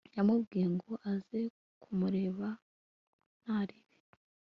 yamubwiye 0.15 0.67
ngo 0.75 0.91
azaze 1.13 1.39
kumureba 1.81 2.47
ntaribi 3.41 3.97